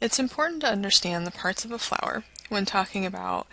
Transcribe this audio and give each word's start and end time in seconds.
It's 0.00 0.18
important 0.18 0.60
to 0.60 0.70
understand 0.70 1.26
the 1.26 1.32
parts 1.32 1.64
of 1.64 1.72
a 1.72 1.78
flower 1.78 2.22
when 2.48 2.64
talking 2.64 3.04
about 3.04 3.46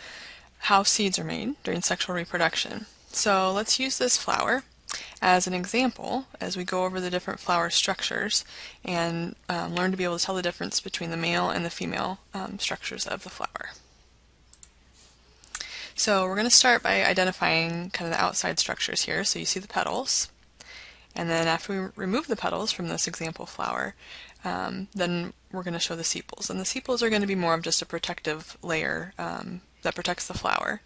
how 0.58 0.84
seeds 0.84 1.18
are 1.18 1.24
made 1.24 1.54
during 1.64 1.82
sexual 1.82 2.14
reproduction. 2.14 2.86
So 3.08 3.52
let's 3.52 3.80
use 3.80 3.98
this 3.98 4.16
flower 4.16 4.62
as 5.20 5.46
an 5.46 5.54
example 5.54 6.26
as 6.40 6.56
we 6.56 6.64
go 6.64 6.84
over 6.84 7.00
the 7.00 7.10
different 7.10 7.40
flower 7.40 7.70
structures 7.70 8.44
and 8.84 9.34
um, 9.48 9.74
learn 9.74 9.90
to 9.90 9.96
be 9.96 10.04
able 10.04 10.18
to 10.18 10.24
tell 10.24 10.34
the 10.34 10.42
difference 10.42 10.80
between 10.80 11.10
the 11.10 11.16
male 11.16 11.50
and 11.50 11.64
the 11.64 11.70
female 11.70 12.20
um, 12.32 12.58
structures 12.58 13.06
of 13.06 13.24
the 13.24 13.30
flower. 13.30 13.70
So 15.96 16.26
we're 16.26 16.36
going 16.36 16.46
to 16.46 16.50
start 16.50 16.82
by 16.82 17.04
identifying 17.04 17.90
kind 17.90 18.10
of 18.10 18.16
the 18.16 18.22
outside 18.22 18.58
structures 18.58 19.04
here. 19.04 19.24
So 19.24 19.38
you 19.38 19.46
see 19.46 19.60
the 19.60 19.66
petals. 19.66 20.28
And 21.16 21.30
then 21.30 21.48
after 21.48 21.72
we 21.72 21.88
remove 21.96 22.26
the 22.26 22.36
petals 22.36 22.70
from 22.72 22.88
this 22.88 23.08
example 23.08 23.46
flower, 23.46 23.94
um, 24.44 24.88
then 24.94 25.32
we're 25.50 25.62
going 25.62 25.74
to 25.74 25.80
show 25.80 25.96
the 25.96 26.04
sepals. 26.04 26.50
And 26.50 26.60
the 26.60 26.64
sepals 26.64 27.02
are 27.02 27.08
going 27.08 27.22
to 27.22 27.26
be 27.26 27.34
more 27.34 27.54
of 27.54 27.62
just 27.62 27.82
a 27.82 27.86
protective 27.86 28.58
layer 28.62 29.14
um, 29.18 29.62
that 29.82 29.94
protects 29.94 30.28
the 30.28 30.34
flower. 30.34 30.82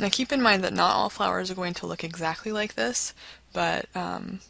Now 0.00 0.08
keep 0.10 0.32
in 0.32 0.40
mind 0.40 0.64
that 0.64 0.72
not 0.72 0.94
all 0.94 1.10
flowers 1.10 1.50
are 1.50 1.56
going 1.56 1.74
to 1.74 1.86
look 1.86 2.02
exactly 2.02 2.52
like 2.52 2.74
this, 2.74 3.12
but 3.52 3.86
um, 3.94 4.40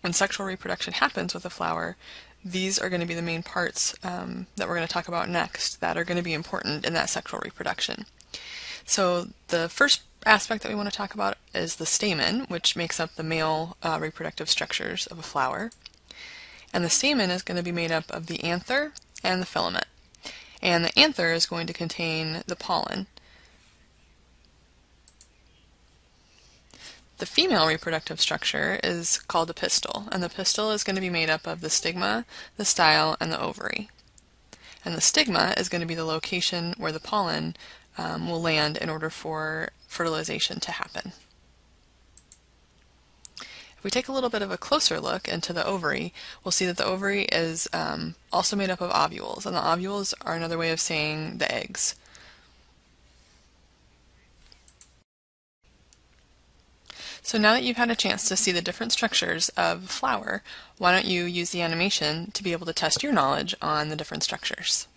when 0.00 0.12
sexual 0.12 0.46
reproduction 0.46 0.94
happens 0.94 1.34
with 1.34 1.44
a 1.44 1.50
flower, 1.50 1.96
these 2.44 2.78
are 2.78 2.88
going 2.88 3.00
to 3.00 3.06
be 3.06 3.14
the 3.14 3.20
main 3.20 3.42
parts 3.42 3.94
um, 4.02 4.46
that 4.56 4.68
we're 4.68 4.76
going 4.76 4.86
to 4.86 4.92
talk 4.92 5.08
about 5.08 5.28
next 5.28 5.80
that 5.80 5.96
are 5.98 6.04
going 6.04 6.16
to 6.16 6.22
be 6.22 6.32
important 6.32 6.86
in 6.86 6.94
that 6.94 7.10
sexual 7.10 7.40
reproduction. 7.40 8.06
So 8.86 9.28
the 9.48 9.68
first 9.68 10.02
aspect 10.26 10.62
that 10.62 10.68
we 10.68 10.74
want 10.74 10.90
to 10.90 10.96
talk 10.96 11.14
about 11.14 11.36
is 11.54 11.76
the 11.76 11.86
stamen, 11.86 12.40
which 12.48 12.76
makes 12.76 13.00
up 13.00 13.14
the 13.14 13.22
male 13.22 13.76
uh, 13.82 13.98
reproductive 14.00 14.50
structures 14.50 15.06
of 15.06 15.18
a 15.18 15.22
flower. 15.22 15.70
And 16.72 16.84
the 16.84 16.90
stamen 16.90 17.30
is 17.30 17.42
going 17.42 17.56
to 17.56 17.62
be 17.62 17.72
made 17.72 17.90
up 17.90 18.10
of 18.10 18.26
the 18.26 18.42
anther 18.44 18.92
and 19.24 19.40
the 19.40 19.46
filament. 19.46 19.86
And 20.62 20.84
the 20.84 20.98
anther 20.98 21.32
is 21.32 21.46
going 21.46 21.66
to 21.66 21.72
contain 21.72 22.42
the 22.46 22.56
pollen. 22.56 23.06
The 27.18 27.26
female 27.26 27.66
reproductive 27.66 28.20
structure 28.20 28.80
is 28.82 29.18
called 29.18 29.48
the 29.48 29.54
pistil, 29.54 30.08
and 30.10 30.22
the 30.22 30.30
pistil 30.30 30.70
is 30.70 30.84
going 30.84 30.96
to 30.96 31.02
be 31.02 31.10
made 31.10 31.28
up 31.28 31.46
of 31.46 31.60
the 31.60 31.68
stigma, 31.68 32.24
the 32.56 32.64
style, 32.64 33.16
and 33.20 33.30
the 33.30 33.40
ovary. 33.40 33.90
And 34.86 34.94
the 34.94 35.02
stigma 35.02 35.52
is 35.58 35.68
going 35.68 35.82
to 35.82 35.86
be 35.86 35.94
the 35.94 36.06
location 36.06 36.74
where 36.78 36.92
the 36.92 37.00
pollen 37.00 37.56
um, 37.98 38.28
will 38.28 38.40
land 38.40 38.76
in 38.76 38.88
order 38.88 39.10
for 39.10 39.70
fertilization 39.86 40.60
to 40.60 40.72
happen. 40.72 41.12
If 43.80 43.84
we 43.84 43.90
take 43.90 44.08
a 44.08 44.12
little 44.12 44.28
bit 44.28 44.42
of 44.42 44.50
a 44.50 44.58
closer 44.58 45.00
look 45.00 45.26
into 45.26 45.54
the 45.54 45.64
ovary, 45.64 46.12
we'll 46.44 46.52
see 46.52 46.66
that 46.66 46.76
the 46.76 46.84
ovary 46.84 47.22
is 47.24 47.66
um, 47.72 48.14
also 48.30 48.54
made 48.54 48.68
up 48.68 48.82
of 48.82 48.90
ovules, 48.90 49.46
and 49.46 49.56
the 49.56 49.66
ovules 49.66 50.12
are 50.20 50.34
another 50.34 50.58
way 50.58 50.70
of 50.70 50.80
saying 50.80 51.38
the 51.38 51.50
eggs. 51.50 51.94
So 57.22 57.38
now 57.38 57.54
that 57.54 57.62
you've 57.62 57.76
had 57.76 57.90
a 57.90 57.96
chance 57.96 58.28
to 58.28 58.36
see 58.36 58.52
the 58.52 58.60
different 58.60 58.92
structures 58.92 59.50
of 59.50 59.88
flower, 59.88 60.42
why 60.78 60.92
don't 60.92 61.04
you 61.06 61.24
use 61.24 61.50
the 61.50 61.62
animation 61.62 62.32
to 62.32 62.42
be 62.42 62.52
able 62.52 62.66
to 62.66 62.72
test 62.72 63.02
your 63.02 63.12
knowledge 63.12 63.54
on 63.62 63.88
the 63.88 63.96
different 63.96 64.24
structures. 64.24 64.88